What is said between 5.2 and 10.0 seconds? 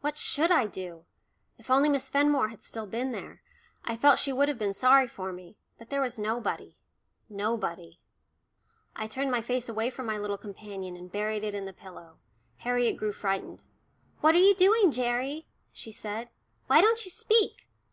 me, but there was nobody nobody. I turned my face away